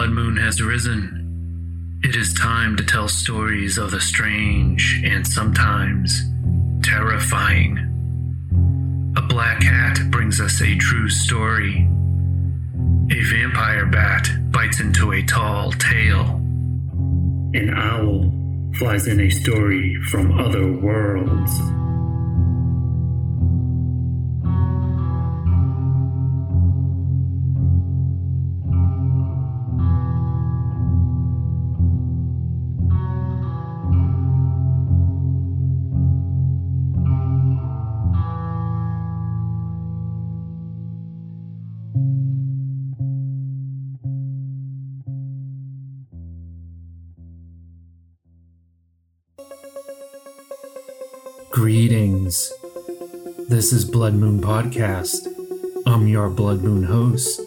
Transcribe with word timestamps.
blood 0.00 0.12
moon 0.12 0.36
has 0.38 0.62
risen. 0.62 2.00
It 2.02 2.16
is 2.16 2.32
time 2.32 2.74
to 2.76 2.82
tell 2.82 3.06
stories 3.06 3.76
of 3.76 3.90
the 3.90 4.00
strange 4.00 5.02
and 5.04 5.26
sometimes 5.26 6.22
terrifying. 6.82 7.76
A 9.18 9.20
black 9.20 9.60
cat 9.60 9.98
brings 10.10 10.40
us 10.40 10.62
a 10.62 10.74
true 10.78 11.10
story. 11.10 11.86
A 13.10 13.20
vampire 13.24 13.84
bat 13.84 14.26
bites 14.50 14.80
into 14.80 15.12
a 15.12 15.22
tall 15.22 15.72
tale. 15.72 16.36
An 17.52 17.74
owl 17.76 18.32
flies 18.78 19.06
in 19.06 19.20
a 19.20 19.28
story 19.28 19.96
from 20.04 20.38
other 20.38 20.72
worlds. 20.72 21.79
Greetings. 51.50 52.52
This 53.48 53.72
is 53.72 53.84
Blood 53.84 54.14
Moon 54.14 54.40
Podcast. 54.40 55.26
I'm 55.84 56.06
your 56.06 56.30
Blood 56.30 56.60
Moon 56.62 56.84
host. 56.84 57.40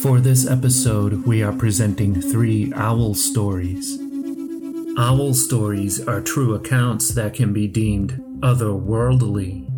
For 0.00 0.20
this 0.20 0.46
episode, 0.46 1.26
we 1.26 1.42
are 1.42 1.52
presenting 1.52 2.20
three 2.20 2.72
owl 2.76 3.14
stories. 3.14 3.98
Owl 4.96 5.34
stories 5.34 6.06
are 6.06 6.20
true 6.20 6.54
accounts 6.54 7.12
that 7.14 7.34
can 7.34 7.52
be 7.52 7.66
deemed 7.66 8.22
otherworldly. 8.42 9.68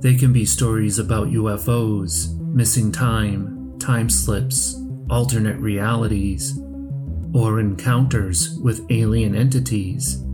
They 0.00 0.14
can 0.14 0.32
be 0.32 0.46
stories 0.46 0.98
about 0.98 1.28
UFOs, 1.28 2.34
missing 2.40 2.90
time, 2.90 3.78
time 3.78 4.08
slips, 4.08 4.74
alternate 5.10 5.58
realities, 5.58 6.58
or 7.34 7.60
encounters 7.60 8.58
with 8.58 8.86
alien 8.90 9.34
entities. 9.34 10.24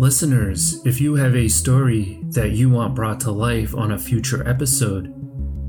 Listeners, 0.00 0.80
if 0.86 0.98
you 0.98 1.16
have 1.16 1.36
a 1.36 1.48
story 1.48 2.20
that 2.30 2.52
you 2.52 2.70
want 2.70 2.94
brought 2.94 3.20
to 3.20 3.30
life 3.30 3.74
on 3.74 3.92
a 3.92 3.98
future 3.98 4.48
episode, 4.48 5.12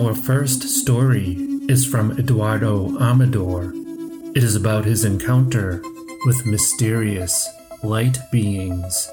Our 0.00 0.14
first 0.14 0.62
story 0.62 1.36
is 1.68 1.84
from 1.84 2.18
Eduardo 2.18 2.98
Amador. 2.98 3.74
It 4.34 4.42
is 4.42 4.56
about 4.56 4.86
his 4.86 5.04
encounter 5.04 5.82
with 6.24 6.46
mysterious 6.46 7.46
light 7.82 8.16
beings. 8.32 9.10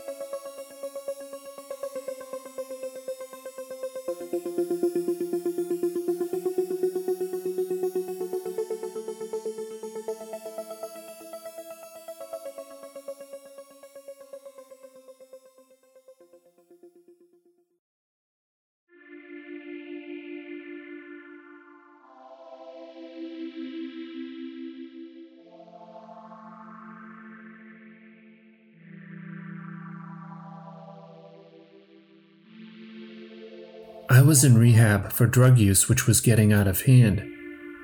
I 34.17 34.21
was 34.23 34.43
in 34.43 34.57
rehab 34.57 35.11
for 35.11 35.27
drug 35.27 35.59
use, 35.59 35.87
which 35.87 36.07
was 36.07 36.21
getting 36.21 36.51
out 36.51 36.67
of 36.67 36.81
hand. 36.81 37.21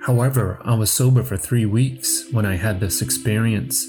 However, 0.07 0.59
I 0.65 0.73
was 0.73 0.91
sober 0.91 1.21
for 1.21 1.37
three 1.37 1.67
weeks 1.67 2.25
when 2.31 2.43
I 2.43 2.55
had 2.55 2.79
this 2.79 3.03
experience. 3.03 3.85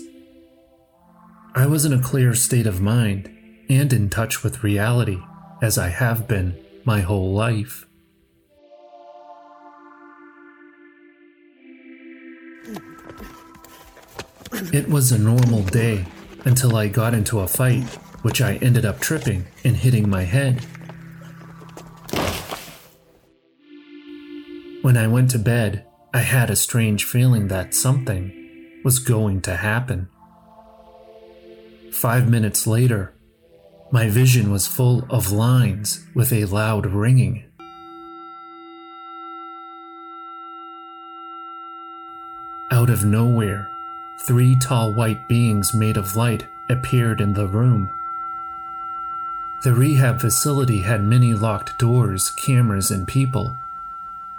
I 1.54 1.65
was 1.65 1.87
in 1.87 1.94
a 1.94 2.03
clear 2.03 2.34
state 2.34 2.66
of 2.66 2.83
mind 2.83 3.34
and 3.71 3.91
in 3.94 4.10
touch 4.10 4.43
with 4.43 4.62
reality, 4.62 5.22
as 5.62 5.78
I 5.78 5.88
have 5.88 6.28
been 6.28 6.62
my 6.84 7.00
whole 7.00 7.33
life. 7.33 7.87
It 14.71 14.91
was 14.91 15.12
a 15.12 15.19
normal 15.19 15.62
day 15.62 16.04
until 16.44 16.77
I 16.77 16.88
got 16.88 17.15
into 17.15 17.41
a 17.41 17.49
fight, 17.49 17.84
which 18.21 18.43
I 18.43 18.56
ended 18.56 18.84
up 18.84 19.00
tripping 19.00 19.47
and 19.65 19.77
hitting 19.77 20.10
my 20.10 20.25
head. 20.25 20.62
When 24.84 24.99
I 24.99 25.06
went 25.06 25.31
to 25.31 25.39
bed, 25.39 25.87
I 26.12 26.19
had 26.19 26.50
a 26.50 26.56
strange 26.56 27.05
feeling 27.05 27.49
that 27.49 27.75
something 27.75 28.31
was 28.84 28.99
going 28.99 29.41
to 29.41 29.56
happen. 29.56 30.11
Five 31.91 32.28
minutes 32.28 32.67
later, 32.67 33.15
my 33.91 34.11
vision 34.11 34.50
was 34.53 34.67
full 34.67 35.06
of 35.09 35.33
lines 35.33 36.05
with 36.15 36.34
a 36.34 36.45
loud 36.45 36.84
ringing. 36.84 37.45
Out 42.71 42.91
of 42.91 43.06
nowhere, 43.06 43.71
three 44.27 44.55
tall 44.61 44.93
white 44.93 45.27
beings 45.31 45.72
made 45.72 45.97
of 45.97 46.15
light 46.15 46.47
appeared 46.69 47.22
in 47.22 47.33
the 47.33 47.47
room. 47.47 47.89
The 49.62 49.72
rehab 49.72 50.21
facility 50.21 50.81
had 50.81 51.03
many 51.03 51.33
locked 51.33 51.78
doors, 51.78 52.28
cameras, 52.28 52.91
and 52.91 53.09
people, 53.09 53.56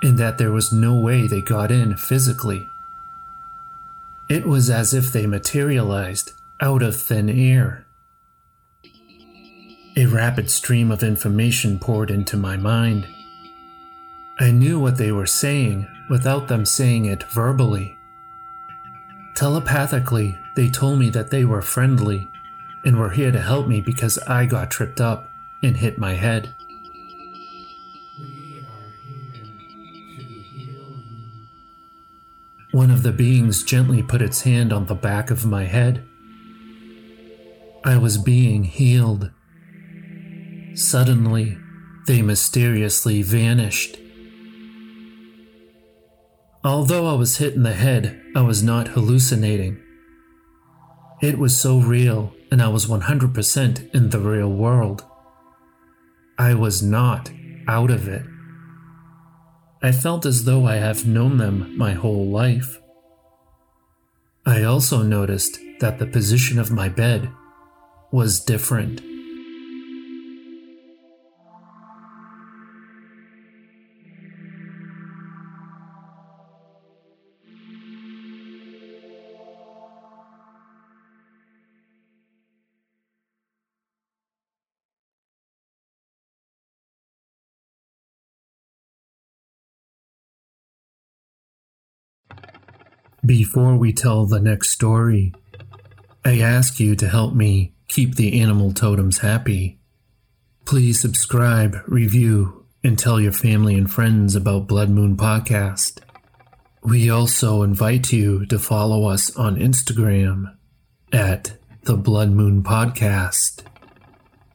in 0.02 0.16
that 0.18 0.38
there 0.38 0.52
was 0.52 0.74
no 0.74 0.96
way 0.96 1.28
they 1.28 1.42
got 1.42 1.72
in 1.72 1.96
physically. 1.96 2.72
It 4.28 4.46
was 4.46 4.70
as 4.70 4.94
if 4.94 5.12
they 5.12 5.28
materialized 5.28 6.34
out 6.60 6.82
of 6.82 6.96
thin 6.96 7.30
air. 7.30 7.86
A 9.98 10.08
rapid 10.08 10.50
stream 10.50 10.92
of 10.92 11.04
information 11.04 11.80
poured 11.80 12.12
into 12.12 12.36
my 12.36 12.58
mind. 12.58 13.08
I 14.40 14.52
knew 14.52 14.80
what 14.80 14.98
they 14.98 15.12
were 15.12 15.26
saying 15.28 15.88
without 16.10 16.48
them 16.48 16.66
saying 16.66 17.06
it 17.06 17.24
verbally. 17.24 17.98
Telepathically, 19.36 20.38
they 20.56 20.70
told 20.70 21.00
me 21.00 21.10
that 21.12 21.30
they 21.30 21.46
were 21.46 21.62
friendly 21.62 22.32
and 22.84 22.98
were 22.98 23.12
here 23.12 23.32
to 23.32 23.42
help 23.42 23.68
me 23.68 23.82
because 23.82 24.18
I 24.20 24.46
got 24.46 24.72
tripped 24.72 25.02
up 25.02 25.30
and 25.64 25.78
hit 25.78 25.98
my 25.98 26.14
head. 26.14 26.56
One 32.76 32.92
of 32.92 33.04
the 33.04 33.14
beings 33.14 33.64
gently 33.64 34.04
put 34.04 34.22
its 34.22 34.42
hand 34.42 34.74
on 34.74 34.88
the 34.88 34.96
back 34.96 35.32
of 35.32 35.46
my 35.46 35.64
head. 35.64 36.04
I 37.86 37.96
was 37.98 38.18
being 38.18 38.66
healed. 38.66 39.32
Suddenly, 40.74 41.58
they 42.06 42.22
mysteriously 42.22 43.22
vanished. 43.22 43.98
Although 46.66 47.08
I 47.08 47.14
was 47.14 47.38
hit 47.38 47.54
in 47.54 47.64
the 47.64 47.72
head, 47.72 48.22
I 48.36 48.42
was 48.42 48.62
not 48.62 48.90
hallucinating. 48.90 49.82
It 51.22 51.38
was 51.38 51.58
so 51.58 51.80
real, 51.80 52.34
and 52.52 52.62
I 52.62 52.68
was 52.68 52.88
100% 52.88 53.96
in 53.96 54.10
the 54.10 54.20
real 54.20 54.52
world. 54.52 55.06
I 56.38 56.54
was 56.56 56.84
not 56.84 57.32
out 57.70 57.90
of 57.90 58.10
it. 58.10 58.26
I 59.82 59.92
felt 59.92 60.26
as 60.26 60.46
though 60.46 60.66
I 60.66 60.76
have 60.76 61.06
known 61.06 61.38
them 61.38 61.78
my 61.78 61.94
whole 61.94 62.28
life. 62.28 62.80
I 64.46 64.64
also 64.64 65.02
noticed 65.02 65.60
that 65.80 66.00
the 66.00 66.08
position 66.08 66.60
of 66.60 66.72
my 66.72 66.90
bed 66.90 67.30
was 68.12 68.40
different. 68.40 69.02
Before 93.26 93.76
we 93.76 93.92
tell 93.92 94.26
the 94.26 94.40
next 94.40 94.70
story, 94.70 95.34
I 96.24 96.40
ask 96.40 96.80
you 96.80 96.96
to 96.98 97.08
help 97.08 97.34
me 97.34 97.74
keep 97.88 98.16
the 98.16 98.40
animal 98.40 98.72
totems 98.72 99.20
happy. 99.20 99.80
Please 100.66 101.02
subscribe, 101.02 101.78
review, 101.88 102.66
and 102.84 103.00
tell 103.00 103.20
your 103.20 103.32
family 103.32 103.76
and 103.76 103.90
friends 103.90 104.36
about 104.36 104.68
Blood 104.68 104.90
Moon 104.90 105.16
Podcast. 105.16 106.02
We 106.84 107.10
also 107.10 107.64
invite 107.64 108.12
you 108.12 108.46
to 108.48 108.60
follow 108.60 109.08
us 109.08 109.36
on 109.36 109.56
Instagram 109.56 110.56
at 111.12 111.58
the 111.84 111.96
Blood 111.96 112.32
Moon 112.32 112.62
Podcast. 112.62 113.64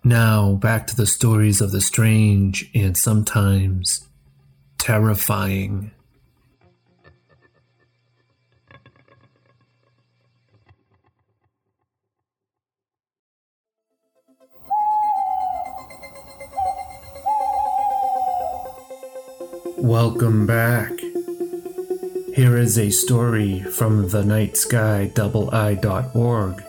Now, 0.04 0.52
back 0.52 0.86
to 0.88 0.96
the 0.96 1.06
stories 1.06 1.60
of 1.60 1.72
the 1.72 1.80
strange 1.80 2.70
and 2.74 2.96
sometimes 2.96 4.06
terrifying. 4.78 5.90
Welcome 19.82 20.46
back. 20.46 20.92
Here 22.34 22.56
is 22.58 22.78
a 22.78 22.90
story 22.90 23.60
from 23.60 24.10
the 24.10 24.22
night 24.22 24.58
sky 24.58 25.10
double-i.org 25.14 26.62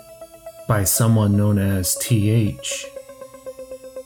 by 0.67 0.83
someone 0.85 1.35
known 1.35 1.59
as 1.59 1.95
TH. 1.97 2.85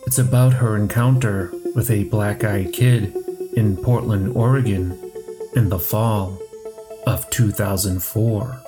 It's 0.08 0.18
about 0.18 0.54
her 0.54 0.76
encounter 0.76 1.54
with 1.76 1.92
a 1.92 2.06
black 2.06 2.44
eyed 2.44 2.74
kid 2.74 3.16
in 3.56 3.78
Portland, 3.78 4.36
Oregon 4.36 5.00
in 5.56 5.70
the 5.70 5.80
fall 5.80 6.40
of 7.06 7.30
2004. 7.30 8.62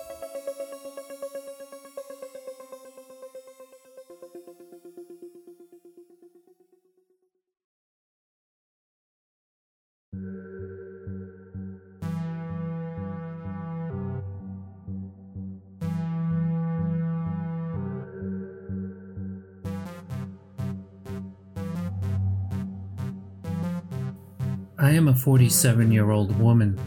I 24.79 24.91
am 24.91 25.07
a 25.07 25.15
47 25.15 25.91
year 25.91 26.11
old 26.11 26.39
woman. 26.39 26.79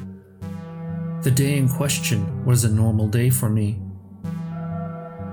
The 1.23 1.31
day 1.33 1.59
in 1.59 1.69
question 1.69 2.45
was 2.45 2.63
a 2.63 2.71
normal 2.71 3.09
day 3.09 3.31
for 3.31 3.51
me. 3.51 3.81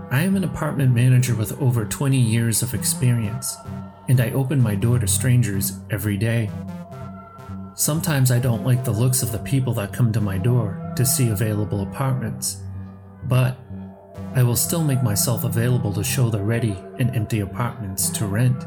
I 0.09 0.23
am 0.23 0.35
an 0.35 0.43
apartment 0.43 0.91
manager 0.91 1.35
with 1.35 1.61
over 1.61 1.85
20 1.85 2.17
years 2.17 2.63
of 2.63 2.73
experience, 2.73 3.57
and 4.07 4.19
I 4.19 4.31
open 4.31 4.59
my 4.59 4.73
door 4.73 4.97
to 4.97 5.07
strangers 5.07 5.73
every 5.91 6.17
day. 6.17 6.49
Sometimes 7.75 8.31
I 8.31 8.39
don't 8.39 8.65
like 8.65 8.83
the 8.83 8.91
looks 8.91 9.21
of 9.21 9.31
the 9.31 9.39
people 9.39 9.73
that 9.75 9.93
come 9.93 10.11
to 10.13 10.19
my 10.19 10.39
door 10.39 10.93
to 10.95 11.05
see 11.05 11.29
available 11.29 11.83
apartments, 11.83 12.63
but 13.25 13.55
I 14.33 14.41
will 14.41 14.55
still 14.55 14.83
make 14.83 15.03
myself 15.03 15.43
available 15.43 15.93
to 15.93 16.03
show 16.03 16.31
the 16.31 16.41
ready 16.41 16.75
and 16.97 17.15
empty 17.15 17.41
apartments 17.41 18.09
to 18.17 18.25
rent. 18.25 18.63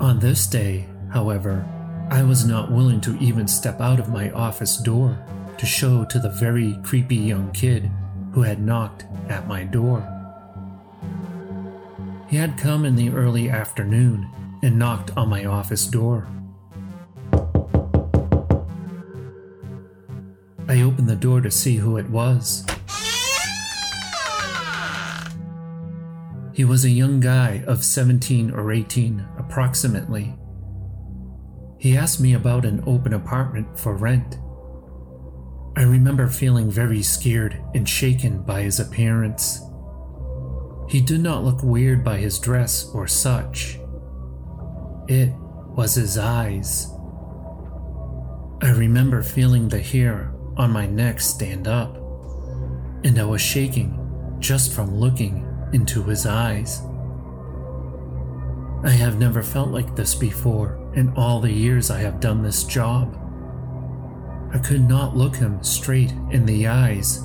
On 0.00 0.18
this 0.20 0.46
day, 0.46 0.88
however, 1.12 1.68
I 2.10 2.22
was 2.22 2.46
not 2.46 2.70
willing 2.70 3.00
to 3.02 3.16
even 3.18 3.48
step 3.48 3.80
out 3.80 3.98
of 3.98 4.08
my 4.08 4.30
office 4.30 4.76
door 4.76 5.18
to 5.58 5.66
show 5.66 6.04
to 6.04 6.18
the 6.18 6.28
very 6.28 6.78
creepy 6.82 7.16
young 7.16 7.50
kid 7.52 7.90
who 8.32 8.42
had 8.42 8.60
knocked 8.60 9.06
at 9.28 9.48
my 9.48 9.64
door. 9.64 10.10
He 12.28 12.36
had 12.36 12.58
come 12.58 12.84
in 12.84 12.96
the 12.96 13.10
early 13.10 13.48
afternoon 13.48 14.28
and 14.62 14.78
knocked 14.78 15.16
on 15.16 15.28
my 15.28 15.44
office 15.44 15.86
door. 15.86 16.28
I 20.66 20.82
opened 20.82 21.08
the 21.08 21.16
door 21.16 21.40
to 21.40 21.50
see 21.50 21.76
who 21.76 21.96
it 21.96 22.08
was. 22.10 22.64
He 26.52 26.64
was 26.64 26.84
a 26.84 26.90
young 26.90 27.20
guy 27.20 27.64
of 27.66 27.84
17 27.84 28.50
or 28.50 28.72
18, 28.72 29.26
approximately. 29.38 30.34
He 31.84 31.98
asked 31.98 32.18
me 32.18 32.32
about 32.32 32.64
an 32.64 32.82
open 32.86 33.12
apartment 33.12 33.78
for 33.78 33.94
rent. 33.94 34.38
I 35.76 35.82
remember 35.82 36.28
feeling 36.28 36.70
very 36.70 37.02
scared 37.02 37.62
and 37.74 37.86
shaken 37.86 38.40
by 38.40 38.62
his 38.62 38.80
appearance. 38.80 39.60
He 40.88 41.02
did 41.02 41.20
not 41.20 41.44
look 41.44 41.62
weird 41.62 42.02
by 42.02 42.16
his 42.16 42.38
dress 42.38 42.88
or 42.94 43.06
such. 43.06 43.78
It 45.08 45.34
was 45.76 45.96
his 45.96 46.16
eyes. 46.16 46.90
I 48.62 48.70
remember 48.70 49.22
feeling 49.22 49.68
the 49.68 49.82
hair 49.82 50.32
on 50.56 50.70
my 50.70 50.86
neck 50.86 51.20
stand 51.20 51.68
up, 51.68 51.96
and 53.04 53.18
I 53.18 53.24
was 53.24 53.42
shaking 53.42 54.00
just 54.38 54.72
from 54.72 54.96
looking 54.96 55.46
into 55.74 56.02
his 56.04 56.24
eyes. 56.24 56.80
I 58.82 58.90
have 58.96 59.18
never 59.18 59.42
felt 59.42 59.68
like 59.68 59.94
this 59.94 60.14
before 60.14 60.80
in 60.94 61.12
all 61.16 61.40
the 61.40 61.52
years 61.52 61.90
I 61.90 62.00
have 62.00 62.20
done 62.20 62.42
this 62.42 62.64
job. 62.64 63.18
I 64.52 64.58
could 64.58 64.88
not 64.88 65.16
look 65.16 65.34
him 65.36 65.62
straight 65.62 66.12
in 66.30 66.46
the 66.46 66.68
eyes. 66.68 67.22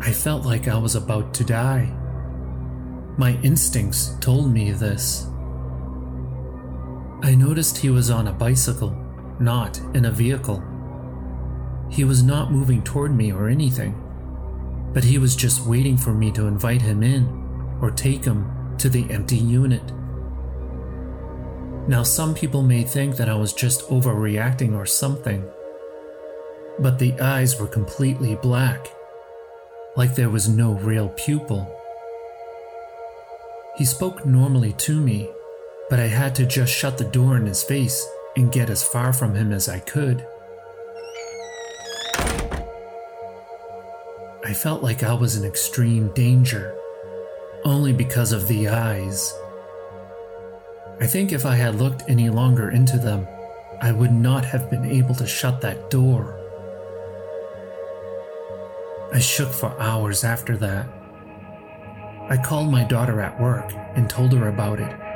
I 0.00 0.12
felt 0.12 0.44
like 0.44 0.68
I 0.68 0.76
was 0.76 0.94
about 0.94 1.32
to 1.34 1.44
die. 1.44 1.94
My 3.16 3.38
instincts 3.42 4.14
told 4.20 4.52
me 4.52 4.72
this. 4.72 5.26
I 7.22 7.34
noticed 7.34 7.78
he 7.78 7.90
was 7.90 8.10
on 8.10 8.28
a 8.28 8.32
bicycle, 8.32 8.96
not 9.40 9.78
in 9.94 10.04
a 10.04 10.12
vehicle. 10.12 10.62
He 11.90 12.04
was 12.04 12.22
not 12.22 12.52
moving 12.52 12.82
toward 12.82 13.16
me 13.16 13.32
or 13.32 13.48
anything, 13.48 13.94
but 14.92 15.04
he 15.04 15.18
was 15.18 15.34
just 15.34 15.66
waiting 15.66 15.96
for 15.96 16.12
me 16.12 16.30
to 16.32 16.46
invite 16.46 16.82
him 16.82 17.02
in 17.02 17.26
or 17.80 17.90
take 17.90 18.24
him 18.24 18.76
to 18.78 18.88
the 18.88 19.10
empty 19.10 19.36
unit. 19.36 19.92
Now, 21.88 22.02
some 22.02 22.34
people 22.34 22.62
may 22.62 22.82
think 22.82 23.16
that 23.16 23.30
I 23.30 23.34
was 23.34 23.54
just 23.54 23.80
overreacting 23.88 24.76
or 24.76 24.84
something, 24.84 25.42
but 26.78 26.98
the 26.98 27.18
eyes 27.18 27.58
were 27.58 27.66
completely 27.66 28.36
black, 28.36 28.88
like 29.96 30.14
there 30.14 30.28
was 30.28 30.50
no 30.50 30.72
real 30.72 31.08
pupil. 31.08 31.66
He 33.78 33.86
spoke 33.86 34.26
normally 34.26 34.74
to 34.74 35.00
me, 35.00 35.30
but 35.88 35.98
I 35.98 36.08
had 36.08 36.34
to 36.34 36.44
just 36.44 36.74
shut 36.74 36.98
the 36.98 37.04
door 37.04 37.38
in 37.38 37.46
his 37.46 37.62
face 37.62 38.06
and 38.36 38.52
get 38.52 38.68
as 38.68 38.82
far 38.82 39.14
from 39.14 39.34
him 39.34 39.50
as 39.50 39.66
I 39.66 39.78
could. 39.78 40.26
I 44.44 44.52
felt 44.52 44.82
like 44.82 45.02
I 45.02 45.14
was 45.14 45.36
in 45.36 45.44
extreme 45.46 46.12
danger, 46.12 46.76
only 47.64 47.94
because 47.94 48.32
of 48.32 48.46
the 48.46 48.68
eyes. 48.68 49.32
I 51.00 51.06
think 51.06 51.30
if 51.30 51.46
I 51.46 51.54
had 51.54 51.76
looked 51.76 52.02
any 52.08 52.28
longer 52.28 52.70
into 52.70 52.98
them, 52.98 53.28
I 53.80 53.92
would 53.92 54.12
not 54.12 54.44
have 54.44 54.68
been 54.68 54.84
able 54.84 55.14
to 55.14 55.26
shut 55.26 55.60
that 55.60 55.90
door. 55.90 56.34
I 59.12 59.20
shook 59.20 59.52
for 59.52 59.80
hours 59.80 60.24
after 60.24 60.56
that. 60.56 60.86
I 62.28 62.36
called 62.36 62.70
my 62.70 62.82
daughter 62.82 63.20
at 63.20 63.40
work 63.40 63.72
and 63.94 64.10
told 64.10 64.32
her 64.32 64.48
about 64.48 64.80
it. 64.80 65.07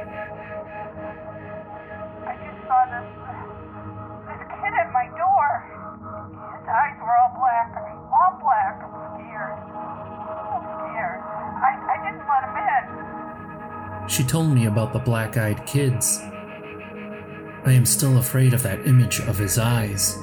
She 14.13 14.23
told 14.23 14.51
me 14.53 14.67
about 14.67 14.93
the 14.93 14.99
black 14.99 15.39
eyed 15.39 15.65
kids. 15.65 16.21
I 17.65 17.73
am 17.73 17.87
still 17.87 18.19
afraid 18.19 18.53
of 18.53 18.63
that 18.63 18.87
image 18.87 19.21
of 19.21 19.39
his 19.39 19.57
eyes. 19.57 20.19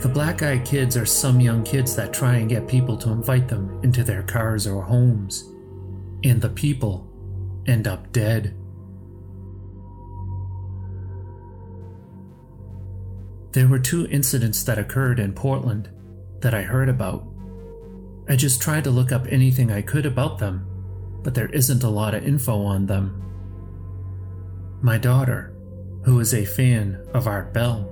The 0.00 0.10
black 0.10 0.42
eyed 0.42 0.64
kids 0.64 0.96
are 0.96 1.04
some 1.04 1.42
young 1.42 1.62
kids 1.62 1.94
that 1.96 2.14
try 2.14 2.36
and 2.36 2.48
get 2.48 2.66
people 2.66 2.96
to 2.96 3.10
invite 3.10 3.48
them 3.48 3.78
into 3.82 4.02
their 4.02 4.22
cars 4.22 4.66
or 4.66 4.82
homes, 4.82 5.44
and 6.24 6.40
the 6.40 6.48
people 6.48 7.06
end 7.66 7.86
up 7.86 8.10
dead. 8.12 8.56
There 13.50 13.68
were 13.68 13.78
two 13.78 14.06
incidents 14.06 14.62
that 14.62 14.78
occurred 14.78 15.20
in 15.20 15.34
Portland 15.34 15.90
that 16.40 16.54
I 16.54 16.62
heard 16.62 16.88
about. 16.88 17.26
I 18.26 18.36
just 18.36 18.62
tried 18.62 18.84
to 18.84 18.90
look 18.90 19.12
up 19.12 19.26
anything 19.28 19.70
I 19.70 19.82
could 19.82 20.06
about 20.06 20.38
them, 20.38 20.71
but 21.22 21.34
there 21.34 21.48
isn't 21.48 21.82
a 21.82 21.88
lot 21.88 22.14
of 22.14 22.26
info 22.26 22.62
on 22.64 22.86
them. 22.86 23.18
My 24.82 24.98
daughter, 24.98 25.54
who 26.04 26.18
is 26.20 26.34
a 26.34 26.44
fan 26.44 27.04
of 27.14 27.26
Art 27.26 27.52
Bell, 27.52 27.91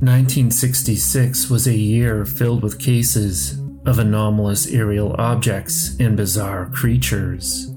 1966 0.00 1.50
was 1.50 1.66
a 1.66 1.74
year 1.74 2.24
filled 2.24 2.62
with 2.62 2.78
cases 2.78 3.58
of 3.84 3.98
anomalous 3.98 4.68
aerial 4.68 5.16
objects 5.18 5.98
and 5.98 6.16
bizarre 6.16 6.70
creatures. 6.70 7.68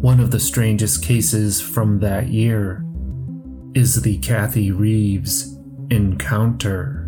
One 0.00 0.20
of 0.20 0.32
the 0.32 0.38
strangest 0.38 1.02
cases 1.02 1.62
from 1.62 2.00
that 2.00 2.28
year 2.28 2.84
is 3.74 4.02
the 4.02 4.18
Kathy 4.18 4.70
Reeves 4.70 5.58
encounter. 5.88 7.07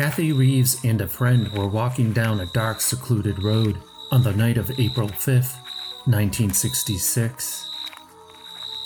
Kathy 0.00 0.32
Reeves 0.32 0.82
and 0.82 0.98
a 1.02 1.06
friend 1.06 1.52
were 1.52 1.66
walking 1.68 2.14
down 2.14 2.40
a 2.40 2.46
dark, 2.46 2.80
secluded 2.80 3.42
road 3.42 3.76
on 4.10 4.22
the 4.22 4.32
night 4.32 4.56
of 4.56 4.70
April 4.80 5.08
5th, 5.08 5.58
1966. 6.06 7.68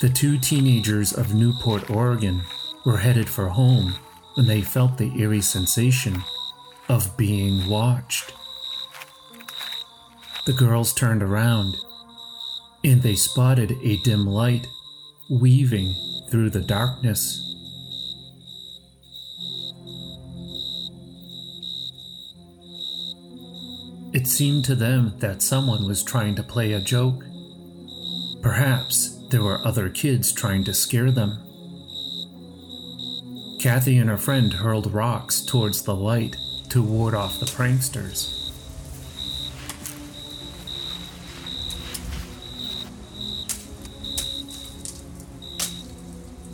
The 0.01 0.09
two 0.09 0.37
teenagers 0.37 1.13
of 1.13 1.33
Newport, 1.33 1.89
Oregon 1.89 2.41
were 2.85 2.97
headed 2.97 3.29
for 3.29 3.47
home 3.47 3.95
when 4.33 4.45
they 4.45 4.59
felt 4.59 4.97
the 4.97 5.17
eerie 5.17 5.39
sensation 5.39 6.21
of 6.89 7.15
being 7.15 7.69
watched. 7.69 8.33
The 10.45 10.51
girls 10.51 10.93
turned 10.93 11.23
around 11.23 11.77
and 12.83 13.01
they 13.01 13.15
spotted 13.15 13.71
a 13.81 13.95
dim 14.03 14.27
light 14.27 14.67
weaving 15.29 15.95
through 16.29 16.49
the 16.49 16.59
darkness. 16.59 17.44
It 24.25 24.29
seemed 24.29 24.65
to 24.65 24.73
them 24.73 25.13
that 25.19 25.43
someone 25.43 25.87
was 25.87 26.01
trying 26.01 26.33
to 26.33 26.41
play 26.41 26.73
a 26.73 26.81
joke. 26.81 27.23
Perhaps 28.41 29.19
there 29.29 29.43
were 29.43 29.59
other 29.63 29.87
kids 29.87 30.31
trying 30.31 30.63
to 30.63 30.73
scare 30.73 31.11
them. 31.11 31.37
Kathy 33.59 33.99
and 33.99 34.09
her 34.09 34.17
friend 34.17 34.51
hurled 34.51 34.91
rocks 34.91 35.41
towards 35.41 35.83
the 35.83 35.93
light 35.93 36.35
to 36.69 36.81
ward 36.81 37.13
off 37.13 37.39
the 37.39 37.45
pranksters. 37.45 38.51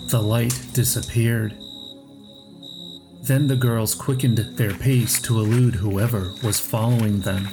The 0.09 0.21
light 0.21 0.59
disappeared. 0.73 1.55
Then 3.23 3.45
the 3.45 3.55
girls 3.55 3.93
quickened 3.93 4.39
their 4.57 4.73
pace 4.73 5.21
to 5.21 5.39
elude 5.39 5.75
whoever 5.75 6.33
was 6.43 6.59
following 6.59 7.21
them. 7.21 7.47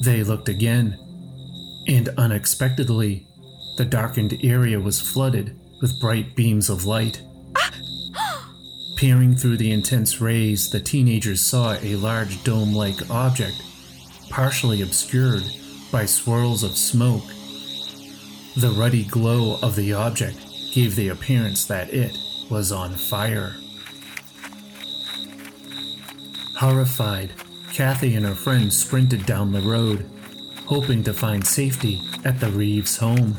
They 0.00 0.22
looked 0.22 0.48
again, 0.48 0.96
and 1.86 2.08
unexpectedly, 2.16 3.26
the 3.76 3.84
darkened 3.84 4.38
area 4.42 4.80
was 4.80 4.98
flooded 4.98 5.60
with 5.82 6.00
bright 6.00 6.34
beams 6.34 6.70
of 6.70 6.86
light. 6.86 7.20
Peering 8.96 9.36
through 9.36 9.58
the 9.58 9.70
intense 9.70 10.22
rays, 10.22 10.70
the 10.70 10.80
teenagers 10.80 11.42
saw 11.42 11.76
a 11.82 11.96
large 11.96 12.42
dome 12.44 12.72
like 12.72 13.10
object 13.10 13.62
partially 14.38 14.82
obscured 14.82 15.42
by 15.90 16.06
swirls 16.06 16.62
of 16.62 16.78
smoke. 16.78 17.26
The 18.56 18.70
ruddy 18.70 19.02
glow 19.02 19.58
of 19.62 19.74
the 19.74 19.94
object 19.94 20.38
gave 20.72 20.94
the 20.94 21.08
appearance 21.08 21.64
that 21.64 21.92
it 21.92 22.16
was 22.48 22.70
on 22.70 22.94
fire. 22.94 23.56
Horrified, 26.54 27.32
Kathy 27.72 28.14
and 28.14 28.24
her 28.24 28.36
friend 28.36 28.72
sprinted 28.72 29.26
down 29.26 29.50
the 29.50 29.60
road, 29.60 30.08
hoping 30.66 31.02
to 31.02 31.12
find 31.12 31.44
safety 31.44 32.00
at 32.24 32.38
the 32.38 32.50
Reeves 32.50 32.96
home. 32.96 33.36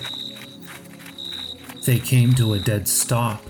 They 1.85 1.99
came 1.99 2.33
to 2.33 2.55
a 2.55 2.59
dead 2.59 2.89
stop 2.89 3.41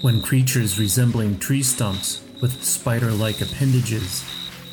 when 0.00 0.22
creatures 0.22 0.78
resembling 0.78 1.40
tree 1.40 1.64
stumps 1.64 2.22
with 2.40 2.62
spider 2.62 3.10
like 3.10 3.40
appendages 3.40 4.24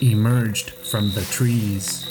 emerged 0.04 0.79
from 0.90 1.12
the 1.12 1.22
trees. 1.22 2.04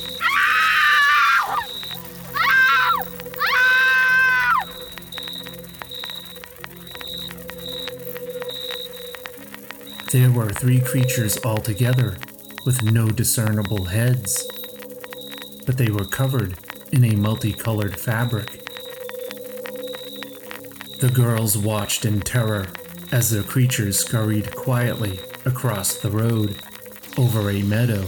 There 10.12 10.30
were 10.30 10.50
three 10.50 10.80
creatures 10.80 11.38
altogether, 11.44 12.18
with 12.64 12.82
no 12.82 13.10
discernible 13.10 13.84
heads, 13.86 14.48
but 15.66 15.76
they 15.76 15.90
were 15.90 16.04
covered 16.04 16.56
in 16.92 17.04
a 17.04 17.16
multicolored 17.16 17.98
fabric. 17.98 18.64
The 21.00 21.10
girls 21.12 21.58
watched 21.58 22.04
in 22.04 22.20
terror 22.20 22.68
as 23.10 23.30
the 23.30 23.42
creatures 23.42 23.98
scurried 23.98 24.54
quietly 24.54 25.18
across 25.44 25.98
the 25.98 26.10
road 26.10 26.56
over 27.16 27.50
a 27.50 27.62
meadow 27.62 28.06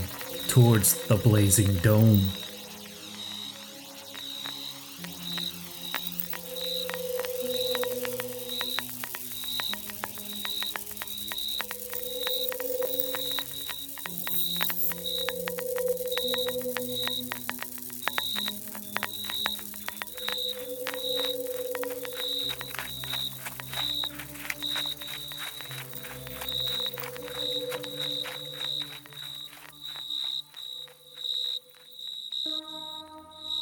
towards 0.51 0.95
the 1.07 1.15
blazing 1.15 1.73
dome. 1.77 2.40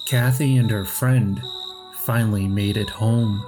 Kathy 0.10 0.58
and 0.58 0.72
her 0.72 0.86
friend 0.86 1.40
finally 1.94 2.48
made 2.48 2.78
it 2.78 2.90
home. 2.90 3.46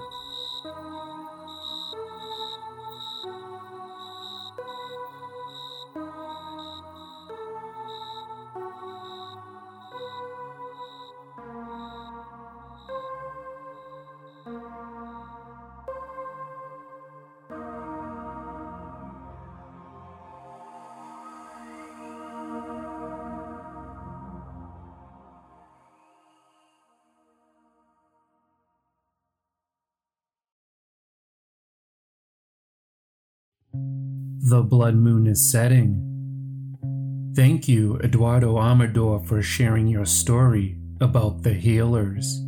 The 34.44 34.64
blood 34.64 34.96
moon 34.96 35.28
is 35.28 35.52
setting. 35.52 36.08
Thank 37.36 37.68
you, 37.68 38.00
Eduardo 38.00 38.58
Amador, 38.58 39.24
for 39.24 39.44
sharing 39.44 39.86
your 39.86 40.08
story 40.08 40.80
about 41.00 41.44
the 41.44 41.54
healers. 41.54 42.42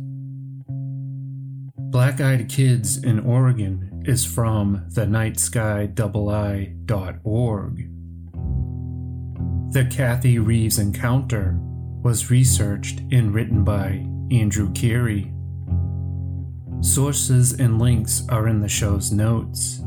Black 1.78 2.20
Eyed 2.20 2.48
Kids 2.48 2.96
in 2.96 3.20
Oregon 3.20 4.02
is 4.04 4.24
from 4.24 4.84
thenightsky.org. 4.90 5.94
The 9.72 9.84
Kathy 9.84 10.40
Reeves 10.40 10.80
Encounter 10.80 11.56
was 12.02 12.28
researched 12.28 13.02
and 13.12 13.32
written 13.32 13.62
by 13.62 14.04
Andrew 14.32 14.72
Carey. 14.72 15.32
Sources 16.80 17.52
and 17.52 17.78
links 17.78 18.24
are 18.28 18.48
in 18.48 18.58
the 18.58 18.68
show's 18.68 19.12
notes. 19.12 19.83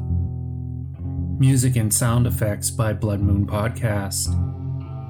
Music 1.39 1.75
and 1.75 1.93
sound 1.93 2.25
effects 2.25 2.71
by 2.71 2.93
Blood 2.93 3.19
Moon 3.19 3.45
Podcast. 3.45 4.27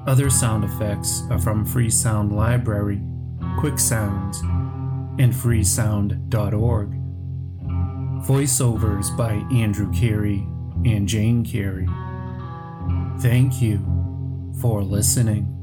Other 0.06 0.28
sound 0.28 0.62
effects 0.62 1.22
are 1.30 1.38
from 1.38 1.64
Free 1.64 1.88
Sound 1.88 2.36
Library, 2.36 3.00
Quick 3.58 3.78
Sounds, 3.78 4.40
and 5.18 5.32
freesound.org. 5.32 6.90
Voiceovers 8.26 9.16
by 9.16 9.32
Andrew 9.56 9.90
Carey 9.90 10.46
and 10.84 11.08
Jane 11.08 11.46
Carey. 11.46 11.88
Thank 13.20 13.62
you 13.62 13.78
for 14.60 14.82
listening. 14.82 15.57